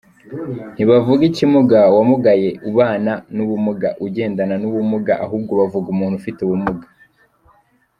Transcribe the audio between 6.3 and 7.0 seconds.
ubumuga.